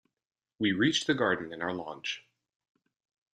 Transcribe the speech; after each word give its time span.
We 0.57 0.71
reach 0.71 1.05
the 1.05 1.13
garden 1.13 1.53
in 1.53 1.61
our 1.61 1.75
launch. 1.75 2.25